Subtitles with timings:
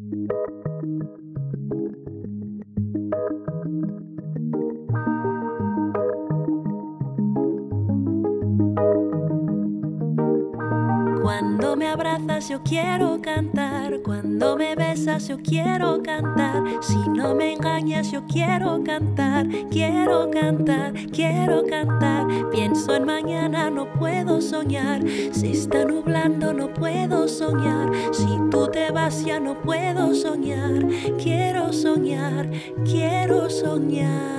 [0.00, 1.37] Thank you.
[12.46, 18.82] Yo quiero cantar, cuando me besas yo quiero cantar, si no me engañas yo quiero
[18.84, 26.72] cantar, quiero cantar, quiero cantar, pienso en mañana no puedo soñar, se está nublando no
[26.72, 30.86] puedo soñar, si tú te vas ya no puedo soñar,
[31.20, 32.48] quiero soñar,
[32.84, 34.38] quiero soñar.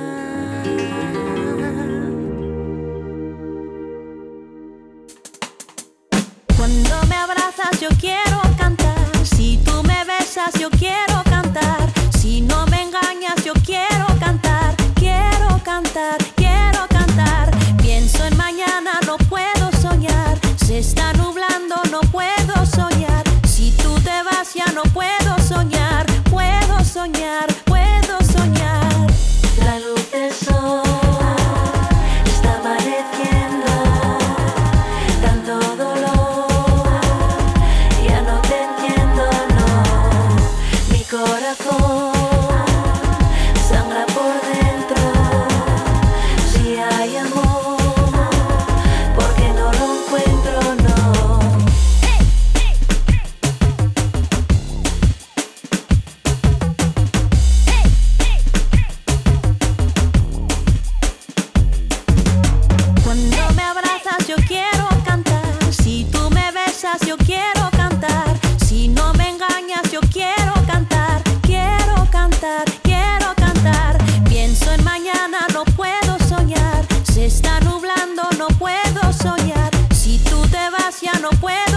[81.22, 81.69] no puedo.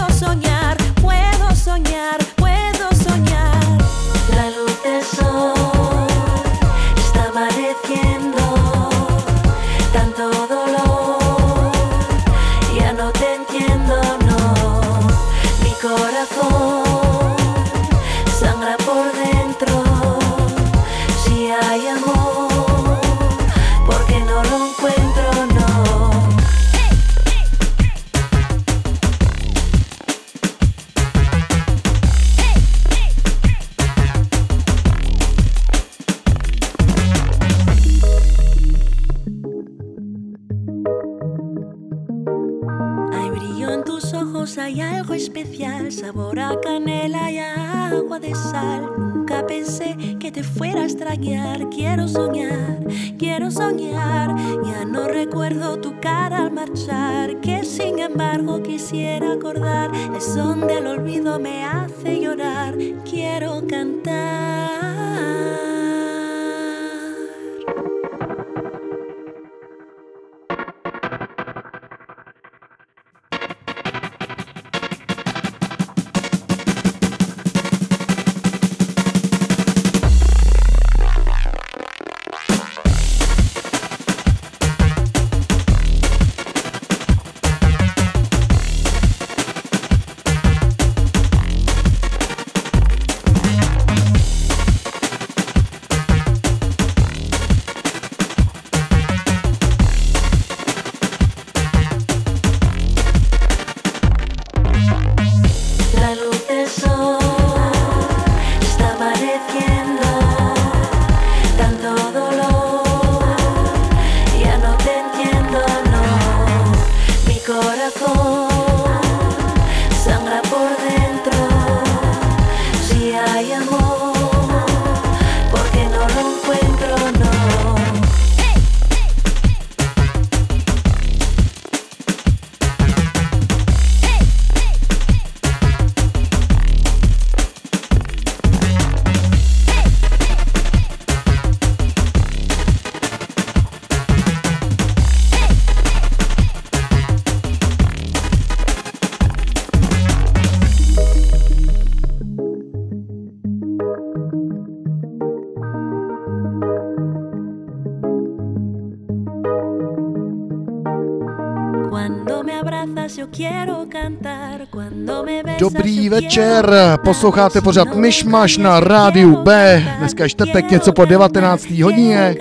[166.13, 169.83] Večer, posloucháte pořád Myšmaš na rádiu B.
[169.99, 171.69] Dneska je čtvrtek něco po 19.
[171.69, 172.35] hodině.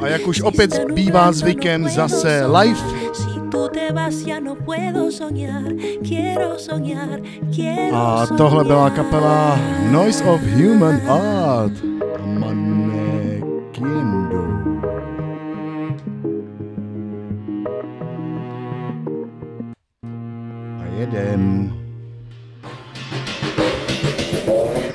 [0.00, 2.80] A jak už opět bývá zvykem zase live
[7.92, 9.58] A tohle byla kapela
[9.90, 11.72] Noise of Human Art.
[12.24, 13.36] Manekindu.
[20.96, 21.72] A jedem.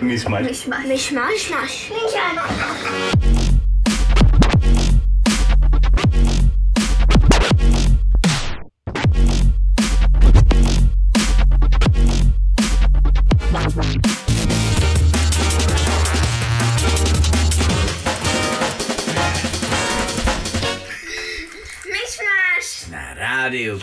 [0.02, 0.44] Mischmasch.
[0.44, 0.88] Mischmasch.
[0.88, 1.42] Mischmasch.
[1.52, 1.92] Mischmasch.
[21.86, 22.88] Mischmasch.
[22.90, 23.78] Na rádiu.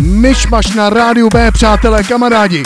[0.00, 2.62] Myšmaš na rádiu B, přátelé, kamarádi.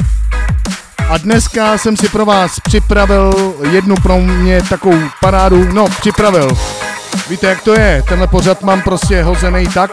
[1.08, 6.58] A dneska jsem si pro vás připravil jednu pro mě takovou parádu, no připravil.
[7.28, 9.90] Víte, jak to je, tenhle pořad mám prostě hozený tak,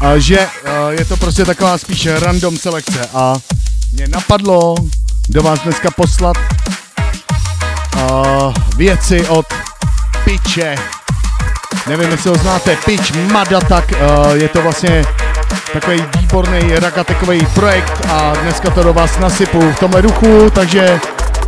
[0.00, 3.34] a že eh, je to prostě taková spíš random selekce a
[3.92, 4.74] mě napadlo
[5.28, 6.36] do vás dneska poslat
[7.96, 9.46] uh, věci od
[10.24, 10.76] Piče.
[11.88, 15.04] Nevím, jestli ho znáte, Pitch Madatak, uh, je to vlastně
[15.72, 21.00] takový výborný ragatekový projekt a dneska to do vás nasypu v tomhle duchu, takže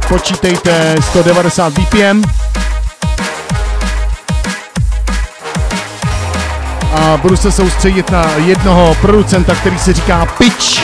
[0.09, 2.23] počítejte 190 BPM.
[6.95, 10.81] A budu se soustředit na jednoho producenta, který se říká Pitch.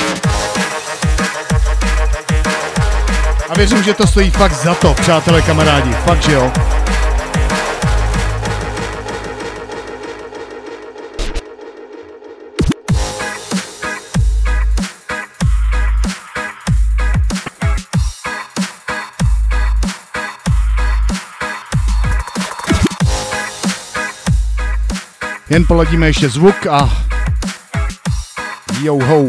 [3.48, 5.92] A věřím, že to stojí fakt za to, přátelé, kamarádi.
[5.92, 6.52] Fakt, že jo.
[25.56, 26.90] Jen poladíme ještě zvuk a
[28.82, 29.24] yo ho.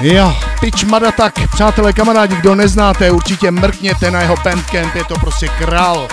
[0.00, 5.48] Jo, Pitch Madatak, přátelé, kamarádi, kdo neznáte, určitě mrkněte na jeho bandcamp, je to prostě
[5.48, 6.08] král.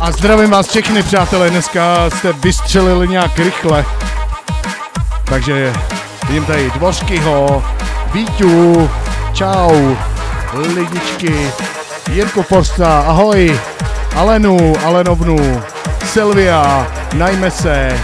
[0.00, 3.84] A zdravím vás všechny, přátelé, dneska jste vystřelili nějak rychle.
[5.24, 5.72] Takže
[6.28, 7.64] vidím tady Dvořkyho,
[8.12, 8.90] Víťu,
[9.32, 9.94] čau,
[10.52, 11.50] lidičky,
[12.12, 13.60] Jirko Forsta, ahoj,
[14.16, 15.62] Alenu, Alenovnu,
[16.04, 18.00] Silvia, najme se,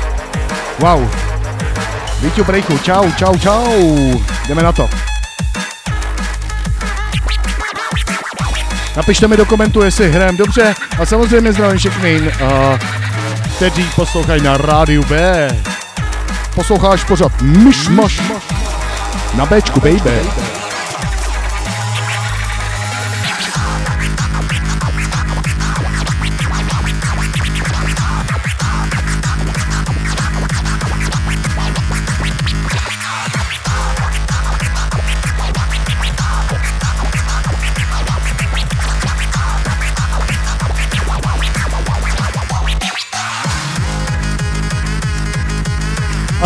[0.78, 1.10] wow,
[2.20, 5.05] Víťu Brejchu, čau, čau, čau, jdeme na to.
[8.96, 12.28] Napište mi do komentu, jestli hrajem dobře a samozřejmě zdravím všechny, uh,
[13.56, 15.48] kteří poslouchají na rádiu B.
[16.54, 18.22] Posloucháš pořád Myšmaš
[19.34, 20.55] na Bčku, baby.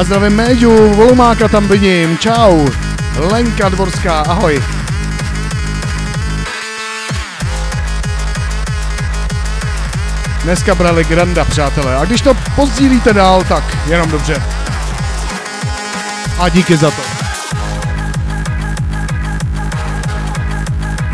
[0.00, 2.68] A zdravím Méďu, Volumáka tam vidím, čau.
[3.16, 4.62] Lenka Dvorská, ahoj.
[10.44, 11.96] Dneska brali Granda, přátelé.
[11.96, 14.42] A když to pozdílíte dál, tak jenom dobře.
[16.38, 17.02] A díky za to.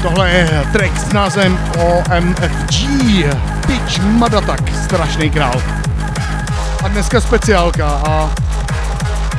[0.03, 2.87] Tohle je track s názvem OMFG.
[3.67, 5.63] Pitch Madatak, strašný král.
[6.85, 8.31] A dneska speciálka a,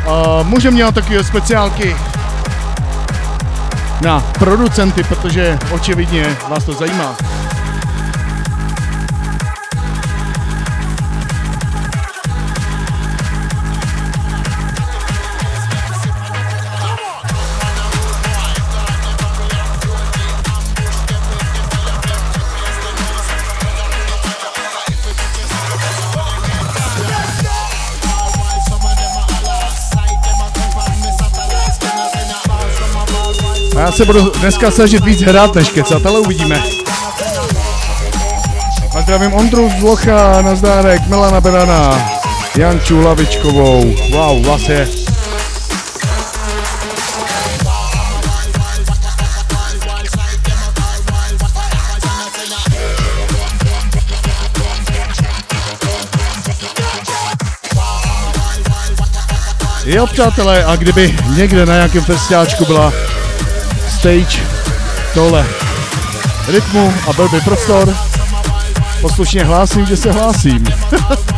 [0.07, 1.95] a můžeme dělat takové speciálky
[4.01, 7.26] na producenty, protože očividně vás to zajímá.
[33.87, 36.63] Já se budu dneska snažit víc hrát než kecat, ale uvidíme.
[38.97, 42.09] A zdravím Ondru z Vlocha, nazdárek, Milana Berana,
[42.57, 44.87] Janču Lavičkovou, wow, vlastně.
[59.85, 62.93] Jo, přátelé, a kdyby někde na nějakém festiáčku byla
[63.97, 64.47] stage
[65.13, 65.45] tohle
[66.47, 67.95] rytmu a byl by prostor,
[69.01, 70.63] poslušně hlásím, že se hlásím.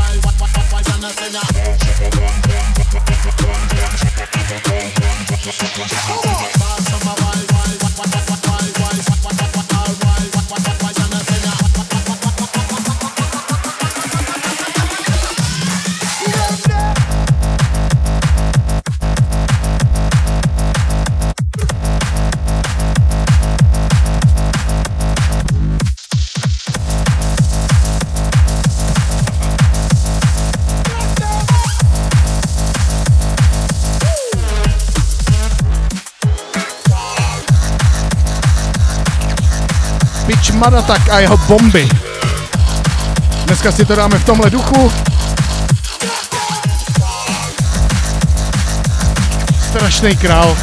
[40.59, 41.89] Maratak a jeho bomby.
[43.45, 44.91] Dneska si to dáme v tomhle duchu.
[49.69, 50.57] Strašný král.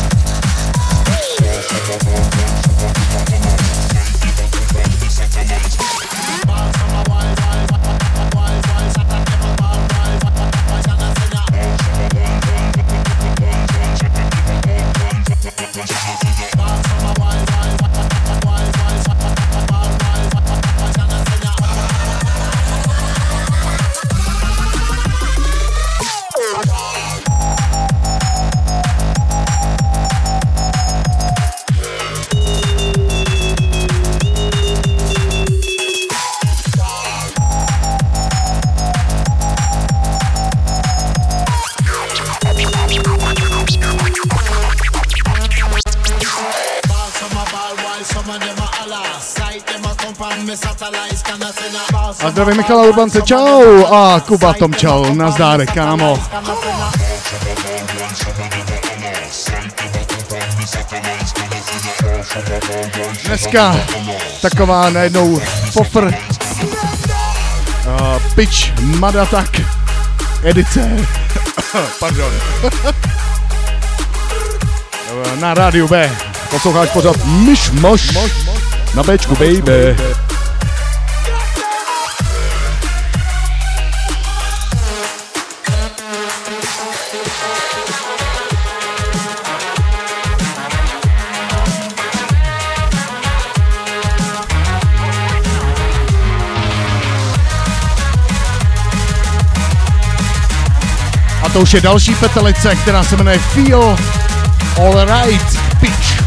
[52.36, 53.84] A zdravím Michala Urbance, čau!
[53.86, 56.18] A Kuba Tom, čau, nazdárek, kámo.
[63.26, 63.76] Dneska
[64.42, 65.40] taková najednou
[65.74, 66.12] pofr uh,
[68.34, 69.60] pitch Madatak
[70.42, 70.90] edice.
[72.00, 72.32] Pardon.
[75.40, 76.10] Na rádiu B.
[76.50, 78.18] Posloucháš pořád Myš Moš
[78.94, 79.96] na Bčku, baby.
[101.56, 103.98] To už je další petelice, která se jmenuje Feel
[104.76, 106.25] Alright Pitch.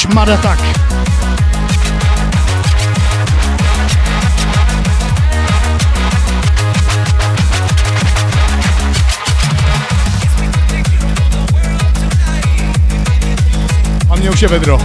[0.00, 0.58] Pitch Madatak.
[14.10, 14.78] A mě už je vedro.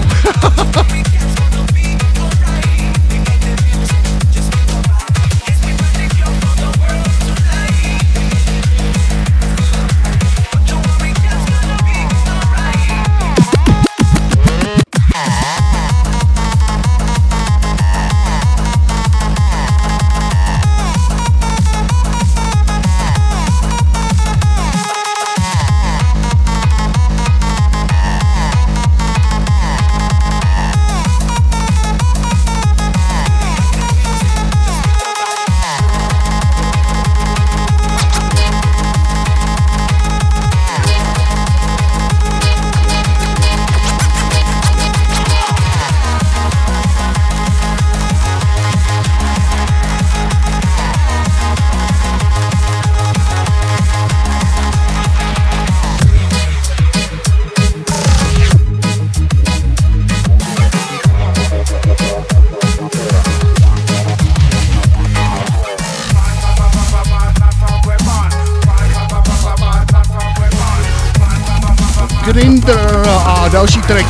[73.04, 74.08] A další track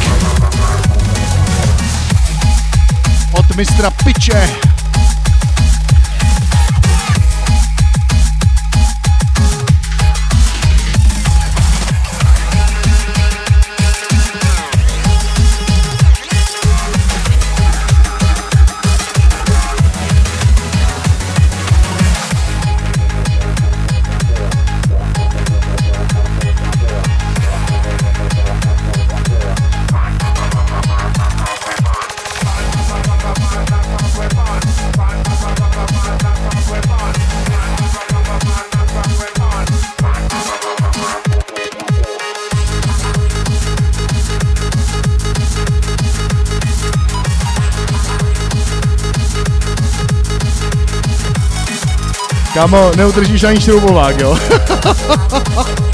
[3.32, 4.75] od mistra Piče.
[52.56, 54.38] Kámo, neudržíš ani šroubovák, jo?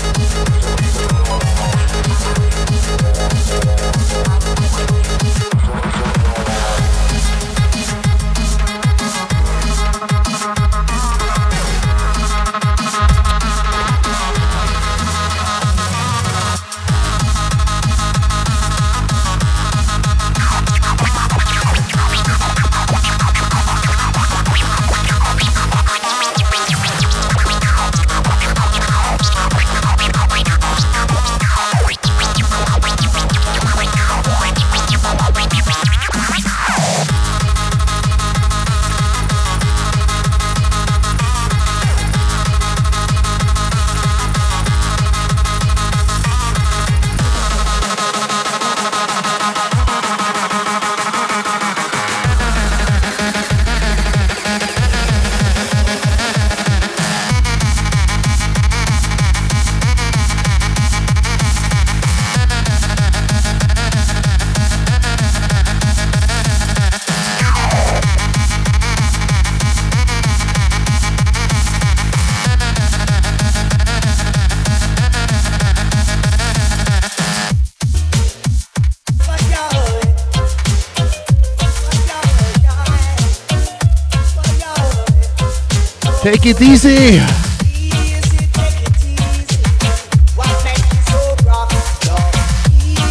[86.32, 87.22] Take it easy.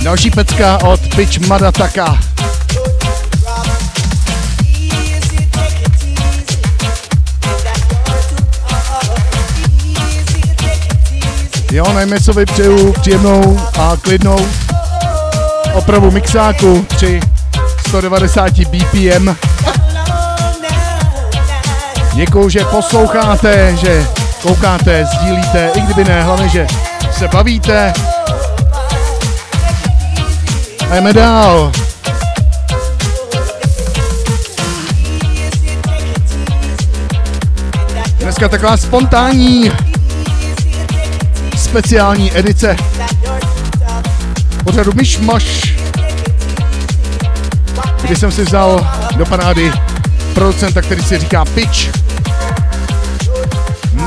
[0.02, 2.18] Další pecka od Pitch Madataka.
[11.72, 14.46] Jo, Najmecovi přeju příjemnou a klidnou
[15.74, 17.20] opravu mixáku při
[17.88, 19.49] 190 BPM.
[22.14, 24.06] Děkuju, že posloucháte, že
[24.42, 26.66] koukáte, sdílíte, i kdyby ne, hlavně, že
[27.12, 27.92] se bavíte.
[30.90, 31.72] A jdeme dál.
[38.18, 39.72] Dneska taková spontánní
[41.56, 42.76] speciální edice
[44.64, 45.74] pořadu Myšmaš,
[48.02, 49.72] kdy jsem si vzal do panády
[50.34, 51.99] producenta, který si říká Pitch.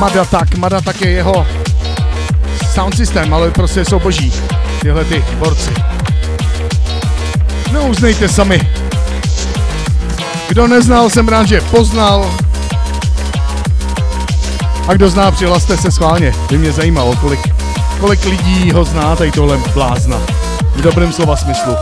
[0.04, 1.48] Madatak, Madatak je jeho
[2.74, 4.34] sound systém, ale prostě jsou boží
[4.82, 5.74] tyhle ty borci.
[7.72, 7.92] No
[8.28, 8.60] sami.
[10.48, 12.32] Kdo neznal, jsem rád, že poznal.
[14.88, 16.34] A kdo zná, přihlaste se schválně.
[16.50, 17.54] By mě zajímalo, kolik,
[18.00, 20.18] kolik lidí ho zná, tady tohle blázna.
[20.76, 21.76] V dobrém slova smyslu.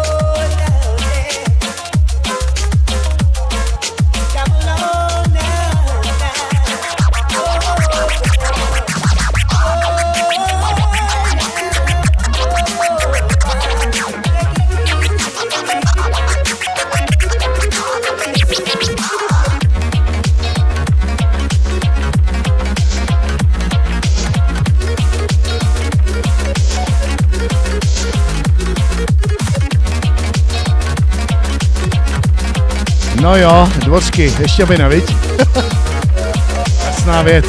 [33.22, 35.16] No jo, dvořky, ještě by neviď?
[36.86, 37.46] Jasná věc.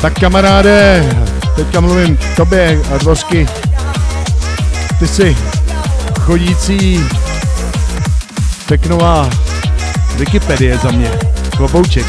[0.00, 1.04] Tak kamaráde,
[1.56, 3.48] teďka mluvím k tobě a dvořky.
[4.98, 5.36] Ty jsi
[6.20, 7.04] chodící
[8.68, 9.30] peknová
[10.16, 11.10] Wikipedie za mě.
[11.56, 12.06] Klobouček.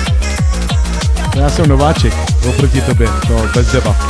[1.36, 2.14] Já jsem nováček
[2.50, 4.09] oproti tobě, to bez debat.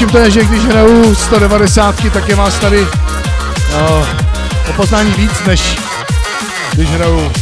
[0.00, 2.86] Čím to je, že když hraju 190, tak je vás tady
[3.72, 4.06] no,
[4.70, 5.78] o poznání víc, než
[6.72, 7.32] když hraju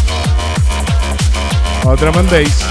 [1.85, 2.64] no, drum and bass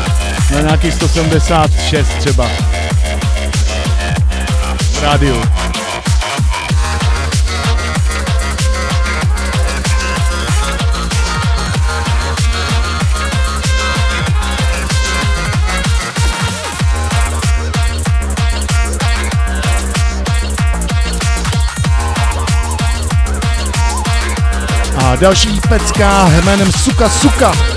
[0.53, 2.49] na nějaký 176 třeba
[4.79, 5.56] v rádiu.
[25.15, 27.76] Další pecka jménem Suka Suka.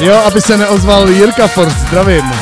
[0.00, 2.32] Jo, aby se neozval Jirka Force, zdravím.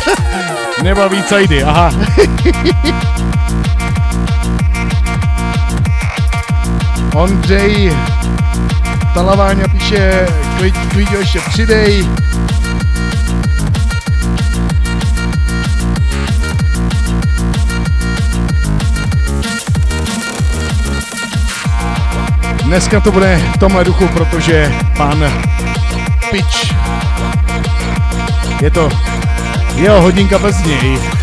[0.82, 1.92] Nebaví cajdy, aha.
[7.14, 7.92] Ondřej
[9.14, 10.26] Talaváňa píše,
[10.58, 12.08] klid, klid ještě přidej.
[22.64, 25.32] Dneska to bude v tomhle duchu, protože pan
[26.30, 26.74] Pič.
[28.60, 28.88] Je to
[29.74, 31.17] jeho hodinka bez něj.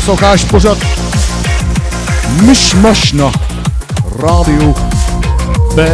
[0.00, 0.78] Posloucháš pořad
[2.42, 3.32] Myšmaš na
[4.16, 4.74] rádiu
[5.74, 5.86] B.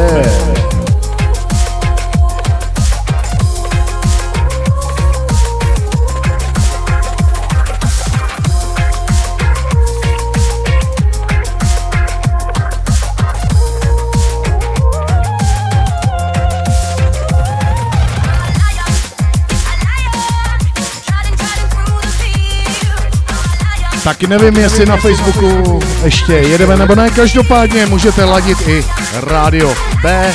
[24.06, 27.10] Taky nevím, jestli na Facebooku ještě jedeme nebo ne.
[27.10, 30.34] Každopádně můžete ladit i rádio B.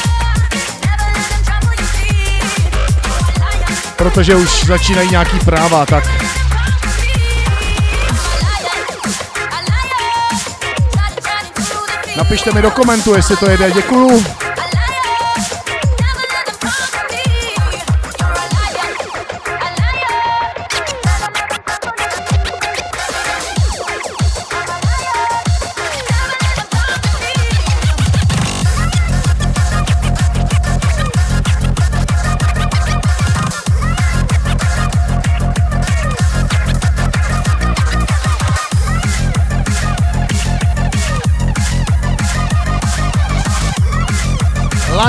[3.95, 6.03] Protože už začínají nějaký práva, tak
[12.17, 13.71] Napište mi do komentu, jestli to jede.
[13.71, 14.25] Děkuju.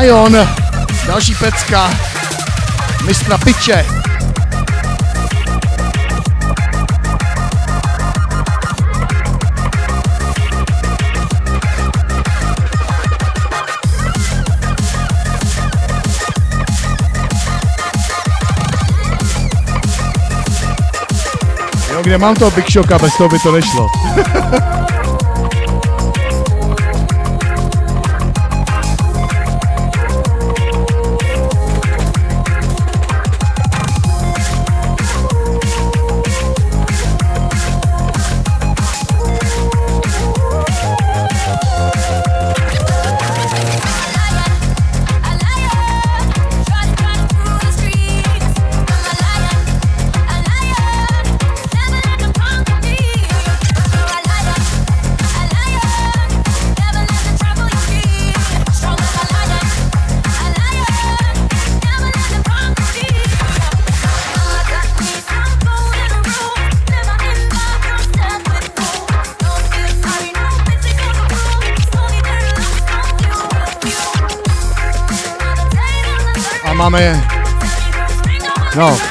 [0.03, 0.49] Lion,
[1.07, 1.91] další pecka,
[3.07, 3.87] mistra piče.
[21.93, 23.89] Jo, kde mám toho Big Shocka, bez toho by to nešlo.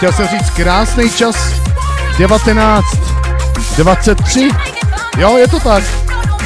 [0.01, 1.35] chtěl jsem říct krásný čas,
[2.17, 4.55] 19.23.
[5.17, 5.83] Jo, je to tak.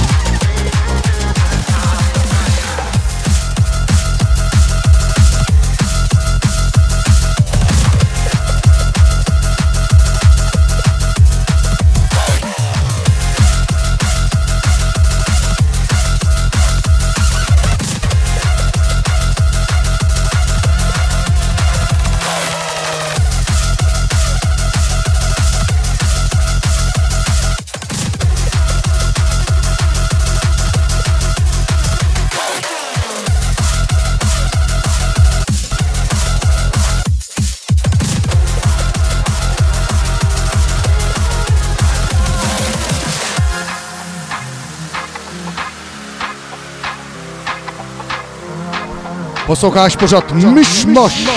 [49.49, 51.29] Posloucháš pořád Myšmaš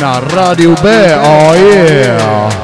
[0.00, 2.56] na rádiu B, oh yeah.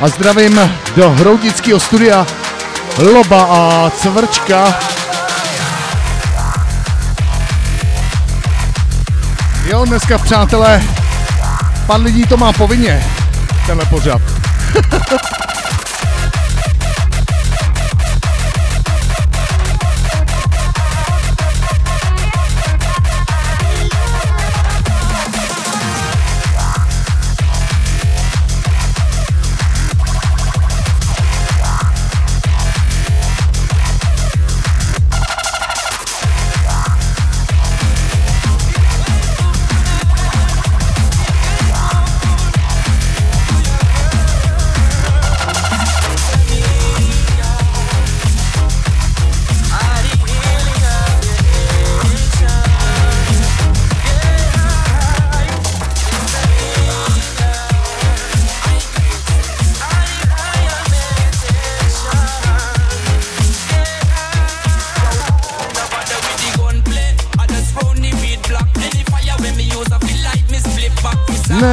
[0.00, 2.26] A zdravím do Hroudického studia
[2.98, 4.78] Loba a Cvrčka.
[9.66, 10.82] Jo, dneska přátelé,
[11.86, 13.06] pan lidí to má povinně,
[13.66, 14.22] tenhle pořad.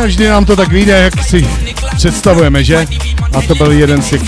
[0.09, 1.49] vždy nám to tak vyjde, jak si
[1.95, 2.87] představujeme, že?
[3.37, 4.21] A to byl jeden z těch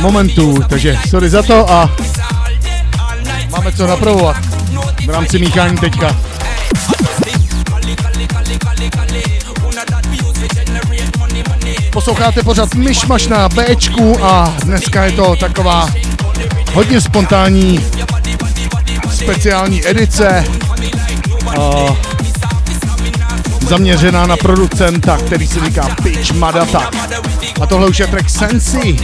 [0.00, 1.90] momentů, takže sorry za to a
[3.50, 4.36] máme co napravovat
[5.06, 6.16] v rámci míchání teďka.
[11.90, 15.88] Posloucháte pořád Myšmaš na Bčku a dneska je to taková
[16.74, 17.86] hodně spontánní
[19.10, 20.44] speciální edice.
[21.56, 22.11] Uh,
[23.72, 26.90] zaměřená na producenta, který se říká Pitch Madata.
[27.60, 28.96] A tohle už je track Sensi.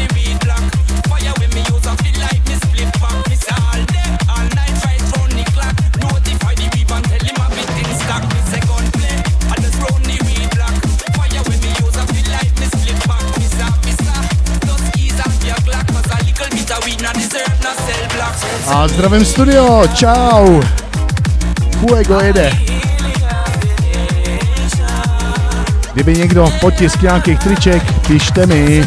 [18.66, 20.62] A zdravím studio, čau.
[21.80, 22.77] Fuego jede.
[25.98, 28.84] Kdyby někdo potisk nějakých triček, pište mi.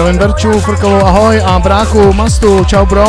[0.00, 3.04] Zdravím Berču, Frkovou, ahoj a Bráku, Mastu, čau bro.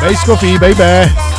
[0.00, 1.29] Base coffee, baby.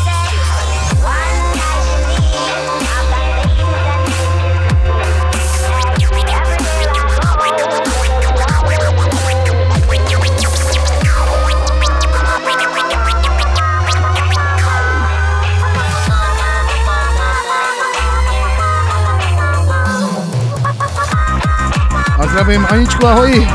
[22.41, 23.47] Zdravím Aničku, ahoj.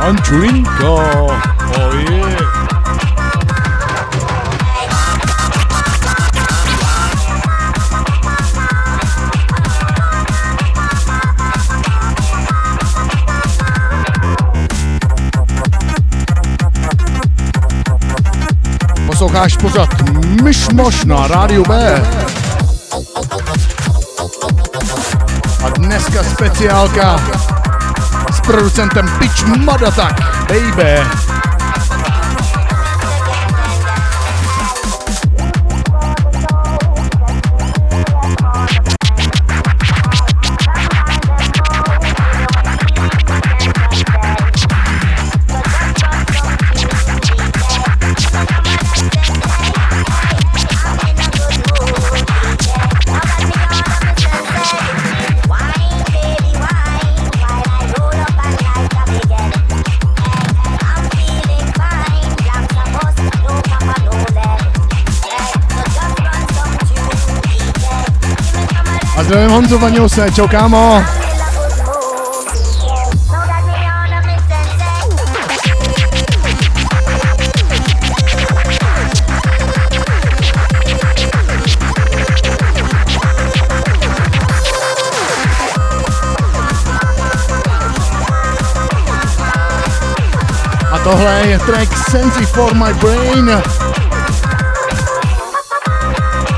[0.00, 0.90] Ančulinka,
[2.10, 2.60] yeah.
[19.06, 19.88] Posloucháš pořád
[20.42, 22.02] Myšmoš na rádiu B.
[25.64, 27.20] A dneska speciálka
[28.32, 31.29] s producentem Pitch Madatak, baby.
[69.30, 71.04] Zdravím Honzu Vaňouse, čau kámo.
[90.92, 93.62] A tohle je track Sensi for my brain.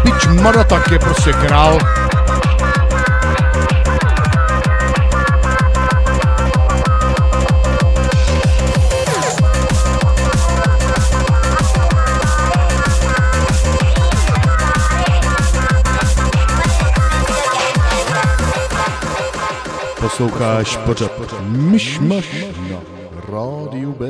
[0.02, 1.78] Pitch Madatak je prostě král.
[20.12, 22.80] Posloucháš pořád Myšmaš na
[23.28, 24.08] rádiu B.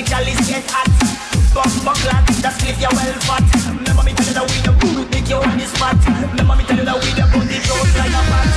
[0.00, 0.88] the chalice get hot.
[1.52, 3.44] Bump buckler, that split you well fat.
[3.68, 4.72] Remember me tell you that we the
[5.10, 5.98] make you on the spot.
[6.30, 7.26] Remember me tell you that we the
[7.98, 8.48] like a bat.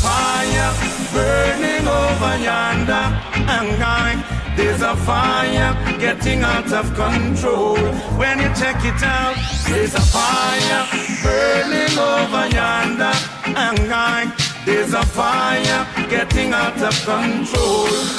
[0.00, 0.72] Fire
[1.12, 3.06] burning over yonder,
[3.50, 3.76] and
[4.56, 7.76] there's a fire getting out of control.
[8.16, 9.36] When you check it out,
[9.68, 10.82] there's a fire
[11.22, 13.12] burning over yonder,
[13.44, 14.32] and I,
[14.64, 18.16] there's a fire getting out of control.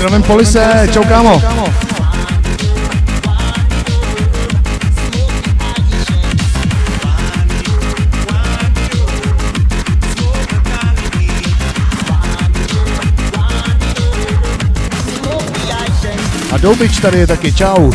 [0.00, 1.42] Zdravím Polise, čau kámo.
[16.52, 17.92] A Doubič tady je taky, čau.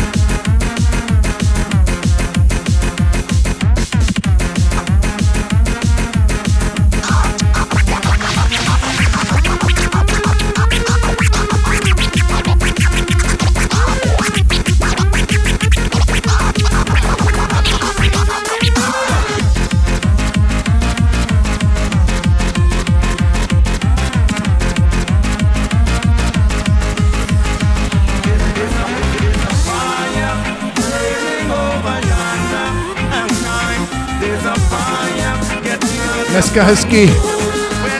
[36.56, 37.14] Dneska hezky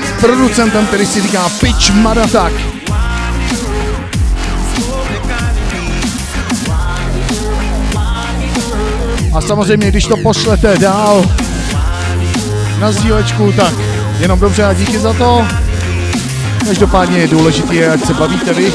[0.05, 2.53] s producentem, který si říká Pitch Madatak.
[9.33, 11.25] A samozřejmě, když to pošlete dál
[12.81, 13.75] na sdílečku, tak
[14.21, 15.47] jenom dobře a díky za to.
[16.67, 18.73] Každopádně je důležité, ať se bavíte vy.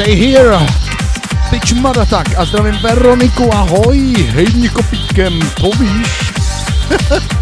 [0.00, 0.56] Stay here.
[1.50, 6.32] Pitch Madatak a zdravím Veroniku, ahoj, hejni kopítkem, to víš.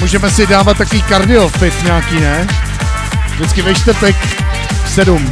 [0.00, 2.67] Můžeme si dávat takový cardio fit nějaký, ne?
[3.38, 4.16] Vždycky ve čtvrtek
[4.84, 5.30] v sedm.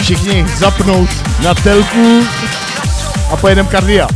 [0.00, 1.10] Všichni zapnout
[1.44, 2.22] na telku
[3.32, 4.08] a pojedem kardia.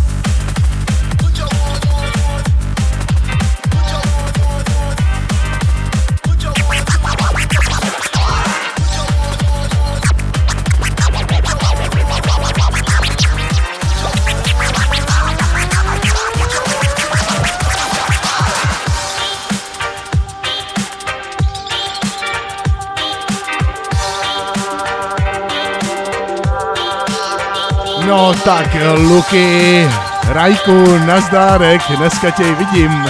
[28.45, 29.89] Tak, Luky,
[30.29, 33.05] Rajku, nazdárek, dneska tě vidím.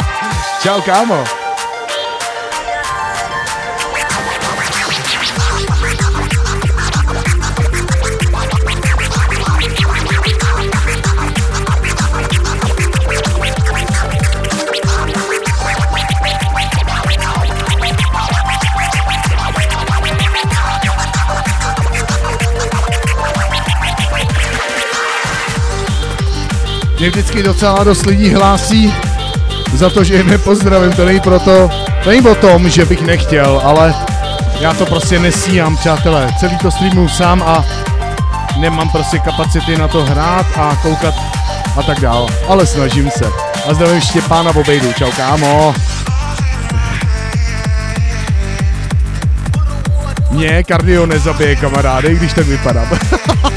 [0.62, 1.41] Čau, kámo.
[27.02, 28.94] Mě vždycky docela dost lidí hlásí
[29.74, 30.92] za to, že je nepozdravím.
[30.92, 31.70] To není proto,
[32.04, 33.94] to není o tom, že bych nechtěl, ale
[34.60, 36.28] já to prostě nesíhám, přátelé.
[36.40, 37.64] Celý to streamu sám a
[38.58, 41.14] nemám prostě kapacity na to hrát a koukat
[41.76, 42.28] a tak dál.
[42.48, 43.24] Ale snažím se.
[43.68, 44.92] A zdravím Štěpána Bobejdu.
[44.92, 45.74] Čau, kámo.
[50.30, 52.86] Mě kardio nezabije, kamaráde, když tak vypadám.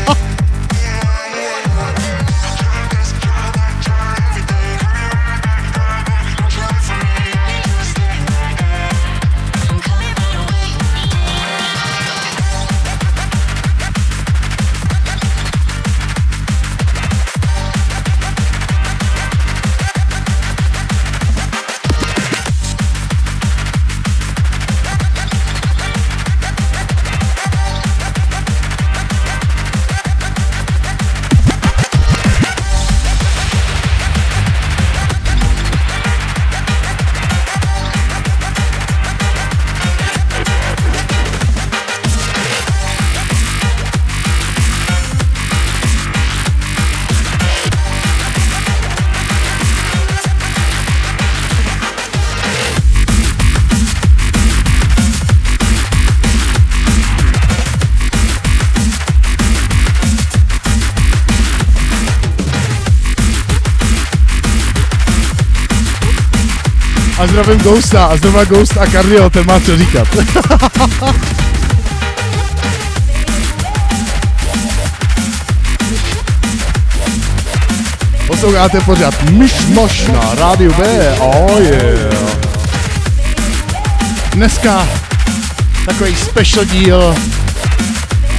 [67.35, 70.07] zdravím Ghosta a znova Ghost a Cardio, ten má co říkat.
[78.27, 82.37] Posloucháte pořád Myšmoš na rádiu B, oh yeah.
[84.33, 84.87] Dneska
[85.85, 87.15] takový special díl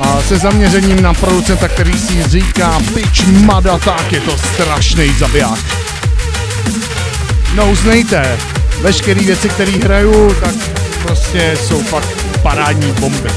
[0.00, 5.58] a se zaměřením na producenta, který si říká Pitch Mada, tak je to strašný zabiják.
[7.54, 8.38] No uznejte,
[8.80, 10.54] veškeré věci, které hraju, tak
[11.02, 13.30] prostě jsou fakt parádní bomby.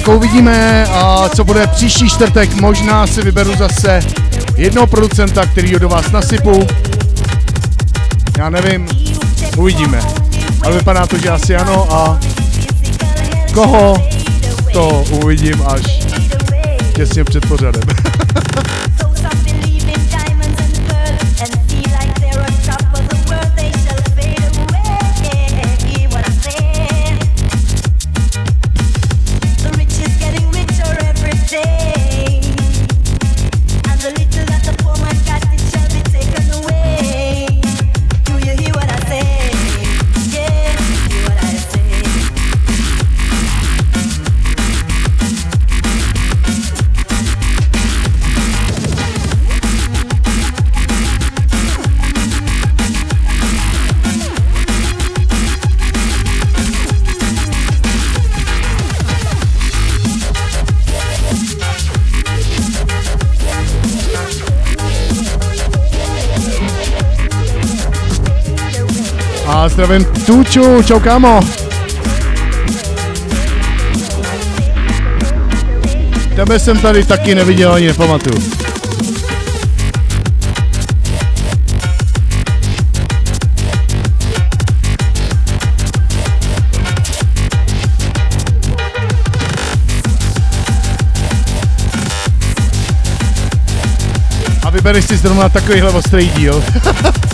[0.00, 4.00] Jako uvidíme, a co bude příští čtvrtek, možná si vyberu zase
[4.56, 6.66] jednoho producenta, který do vás nasypu.
[8.38, 8.88] Já nevím,
[9.56, 10.00] uvidíme.
[10.62, 12.20] Ale vypadá to, že asi ano a
[13.54, 14.08] koho
[14.72, 15.82] to uvidím až
[16.94, 17.82] těsně před pořadem.
[69.80, 71.40] zdravím Tuču, čau kámo.
[76.36, 78.42] Tebe jsem tady taky neviděl ani nepamatuju.
[94.62, 96.64] A vybereš si zrovna takovýhle ostrý díl.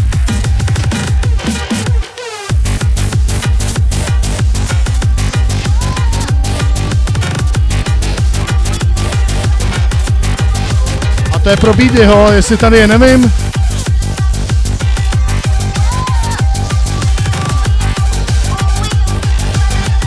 [11.47, 13.33] To je pro Bídyho, jestli tady je, nevím.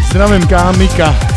[0.10, 1.16] Zdravím Kámika.
[1.16, 1.29] Jinak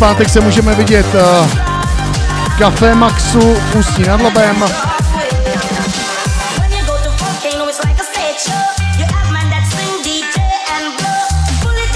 [0.00, 1.48] pátek se můžeme vidět uh,
[2.58, 4.64] Café Maxu Ústí nad Labem.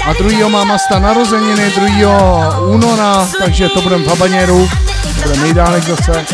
[0.05, 2.59] A druhýho má Masta narozeniny, 2.
[2.59, 4.69] února, takže to budeme v Habaněru,
[5.23, 6.25] bude nejdánek zase.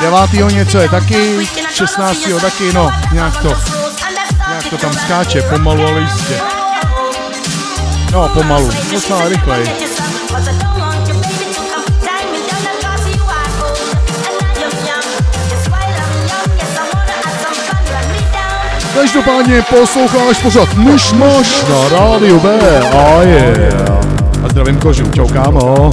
[0.00, 0.52] 9.
[0.54, 2.18] něco je taky, 16.
[2.40, 3.54] taky, no, nějak to,
[4.70, 6.40] to tam skáče pomalu, ale jistě.
[8.12, 9.70] No, pomalu, docela rychleji.
[18.94, 22.80] Každopádně posloucháš pořád Muž Mož na rádiu B.
[22.80, 23.54] A oh, je.
[23.58, 24.44] Yeah.
[24.44, 25.90] A zdravím kožu, čau kámo.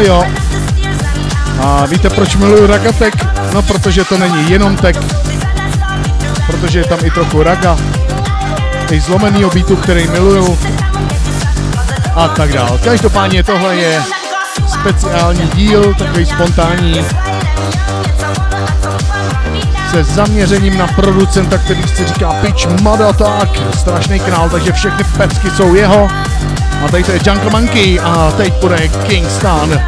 [0.00, 0.24] Jo.
[1.60, 3.14] A víte, proč miluju ragatek?
[3.54, 4.96] No, protože to není jenom tek,
[6.46, 7.76] protože je tam i trochu raga,
[8.90, 10.58] i zlomenýho beatu, který miluju
[12.14, 12.78] a tak dál.
[12.84, 14.02] Každopádně tohle je
[14.66, 17.04] speciální díl, takový spontánní,
[19.90, 25.50] se zaměřením na producenta, který si říká Pitch Mada, tak strašný král, takže všechny pecky
[25.50, 26.08] jsou jeho.
[26.84, 29.80] A tady to je Jungle Monkey a teď bude Kingston.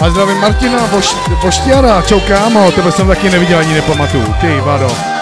[0.00, 5.17] A zdravím Martina Voš, Voštiara, čau kámo, tebe jsem taky neviděl ani nepamatuju, ty vado.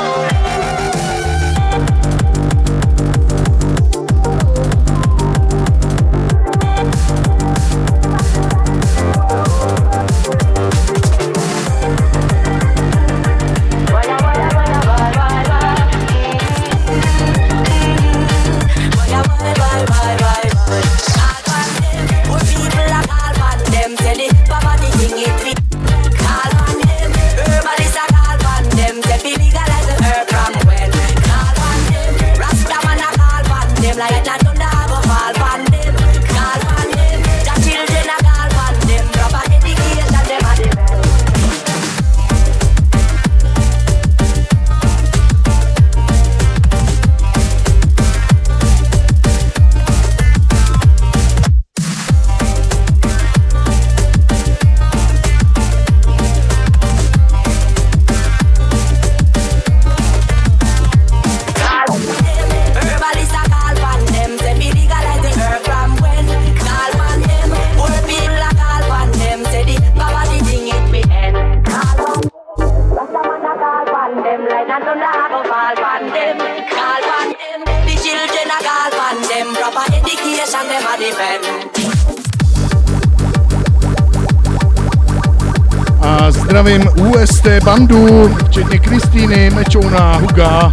[87.76, 90.72] UST bandu, včetně Kristýny, Mečouna, Huga.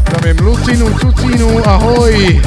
[0.00, 2.42] Zdravím Lucinu, Cucínu, ahoj.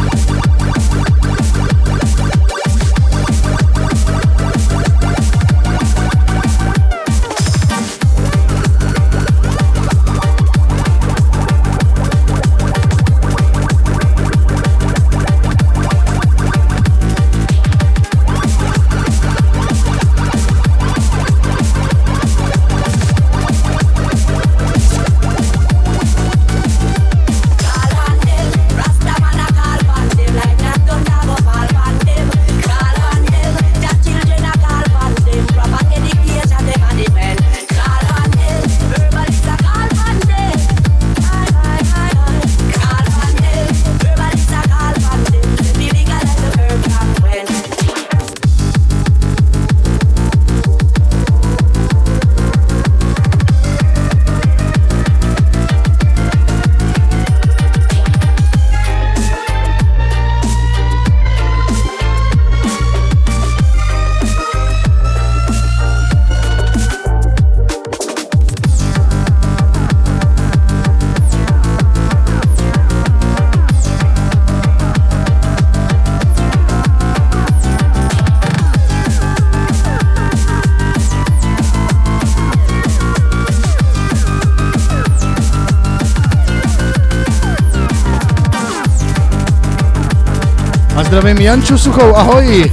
[91.27, 92.71] Zdravím Janču Suchou, ahoj.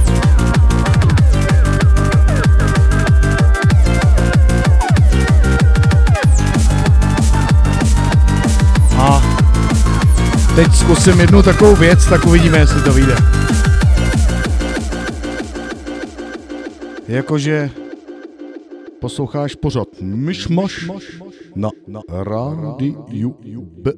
[10.55, 13.15] Teď zkusím jednu takovou věc, tak uvidíme, jestli to vyjde.
[17.07, 17.69] Jakože
[19.01, 20.89] posloucháš pořád myšmaš
[21.55, 21.69] na,
[22.09, 23.35] rádiu
[23.77, 23.91] B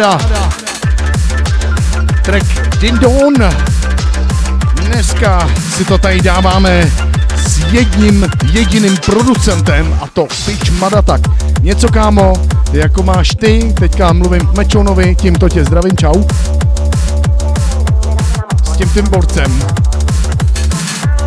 [0.00, 0.48] paráda.
[2.22, 3.34] Track Din Don.
[4.74, 6.90] Dneska si to tady dáváme
[7.36, 11.20] s jedním jediným producentem a to Pitch Madatak.
[11.62, 12.32] Něco kámo,
[12.72, 16.24] jako máš ty, teďka mluvím k Mečonovi, tímto tě zdravím, čau.
[18.64, 19.64] S tím tím borcem.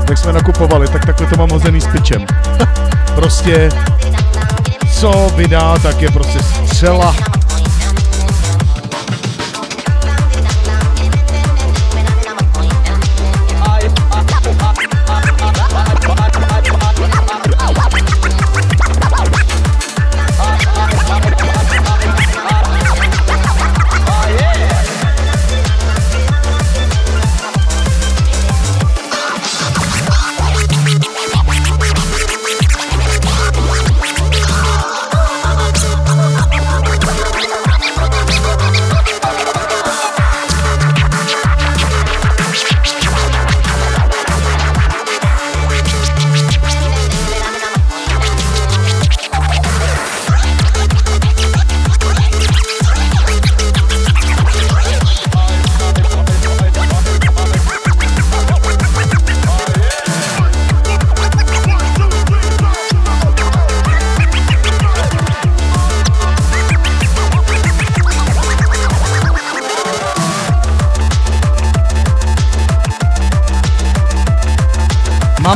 [0.08, 1.88] Tak jsme nakupovali, tak takhle to mám hozený s
[3.16, 3.70] prostě
[4.94, 7.16] co vydá, tak je prostě střela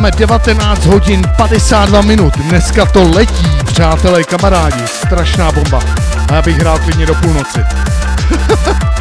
[0.07, 2.37] Máme 19 hodin 52 minut.
[2.37, 4.87] Dneska to letí, přátelé, kamarádi.
[4.87, 5.79] Strašná bomba.
[6.29, 7.59] A já bych hrál klidně do půlnoci.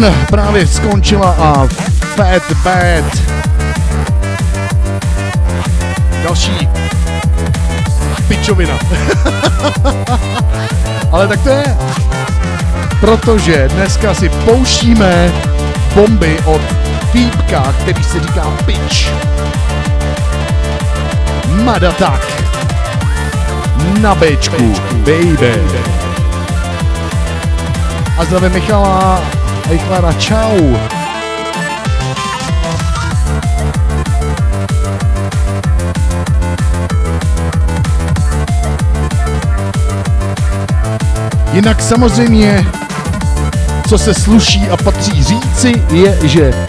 [0.00, 1.66] Dawn právě skončila a
[2.16, 3.04] Fat Bad.
[6.22, 6.68] Další
[8.28, 8.78] pičovina.
[11.12, 11.76] Ale tak to je.
[13.00, 15.32] Protože dneska si pouštíme
[15.94, 16.60] bomby od
[17.12, 19.12] týpka, který se říká Pitch.
[21.64, 22.26] Madatak.
[24.00, 24.74] Na Bčku,
[25.04, 25.62] baby.
[28.18, 29.37] A zdravím Michala
[29.76, 30.76] Klara, čau.
[41.52, 42.66] Jinak samozřejmě,
[43.88, 46.66] co se sluší a patří říci, je, že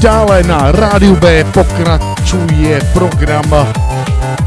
[0.00, 3.52] dále na Rádiu B pokračuje program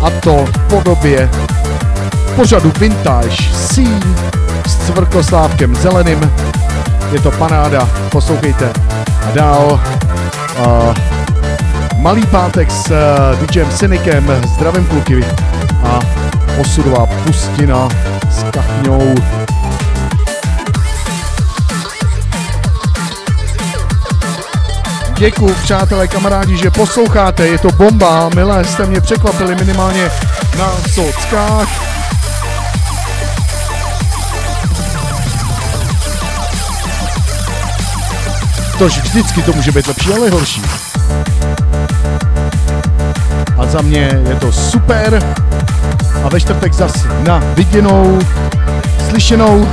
[0.01, 1.29] a to v podobě
[2.35, 4.15] pořadu Vintage Scene
[4.67, 6.31] s Cvrkoslávkem Zeleným.
[7.11, 8.73] Je to panáda, poslouchejte.
[9.27, 9.79] A dál
[10.59, 10.93] uh,
[12.01, 15.25] Malý pátek s uh, DJem Cynikem, zdravím kluky
[15.83, 15.99] a
[16.61, 17.89] osudová pustina
[18.29, 19.15] s kachňou.
[25.17, 30.11] Děkuji, přátelé, kamarádi, že posloucháte, je to bomba, milé jste mě překvapili minimálně
[30.57, 31.90] na sockách.
[38.81, 40.61] Tož vždycky to může být lepší, ale horší.
[43.57, 45.35] A za mě je to super.
[46.23, 48.19] A ve čtvrtek zas na viděnou,
[49.09, 49.67] slyšenou.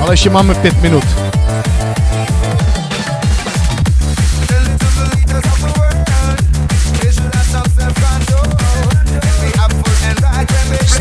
[0.00, 1.31] Ale ještě máme pět minut.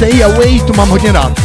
[0.01, 1.39] Stay away, tu mám hodně rád.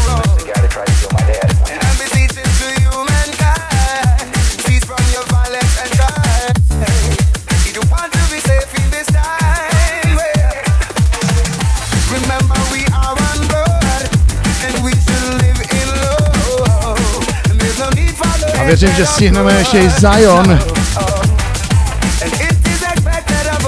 [18.66, 20.60] věřím, že stihneme ještě i Zion.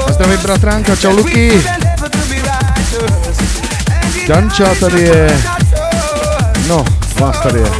[0.08, 1.77] Zdraví bratránka, čau Luky.
[4.28, 5.42] Danča tady je.
[6.68, 6.84] No,
[7.20, 7.70] vás tady je.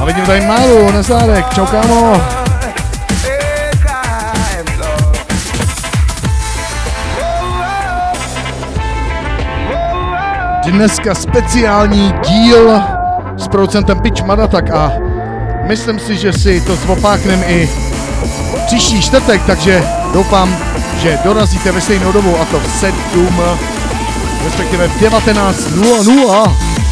[0.00, 2.22] A vidím tady Málu, Nezárek, čau kámo.
[10.64, 12.82] Dneska speciální díl
[13.36, 14.92] s producentem Pitch Madatak a
[15.66, 17.70] myslím si, že si to zvopáknem i
[18.66, 20.56] příští čtvrtek, takže doufám,
[20.98, 22.94] že dorazíte ve stejnou dobu a to v 7,
[24.44, 26.89] respektive v 19.00.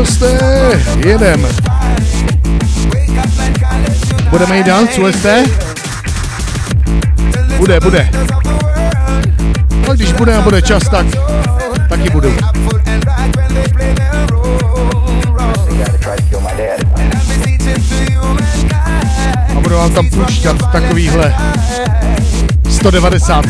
[0.00, 0.22] UST,
[1.06, 1.46] jedem.
[4.30, 5.26] Budeme jít dál UST?
[7.56, 8.10] Bude, bude.
[9.86, 11.06] Ale když bude a bude čas, tak
[11.88, 12.36] taky budu.
[19.56, 21.34] A budu vám tam pušťat takovýhle
[22.68, 23.44] 190.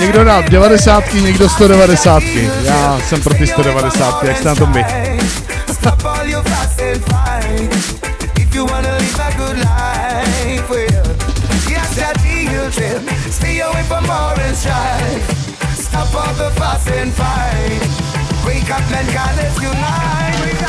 [0.00, 2.22] Někdo dá 90, někdo 190.
[2.62, 4.84] Já jsem pro ty 190, jak jste na tom vy?
[5.72, 6.04] Stop
[16.14, 17.82] all the fuss and fight.
[18.44, 20.59] Wake up let's unite.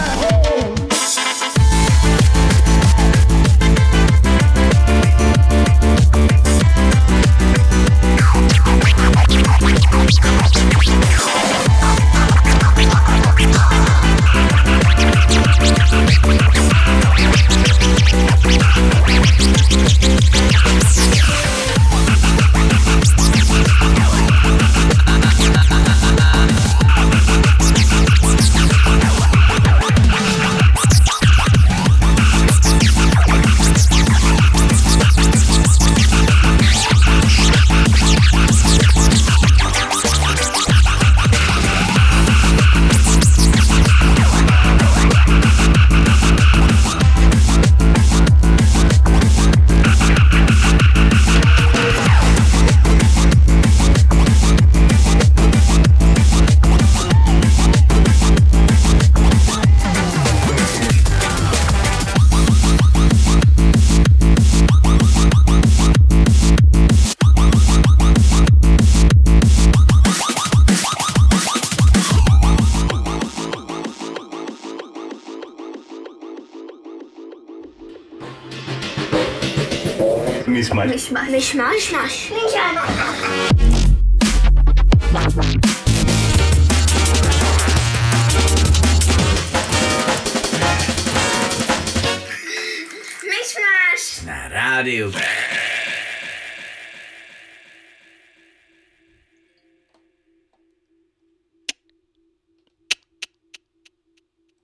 [81.42, 82.08] Schnorr, Schnorr,